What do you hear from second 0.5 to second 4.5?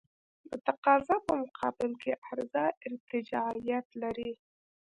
تقاضا په مقابل کې عرضه ارتجاعیت لري.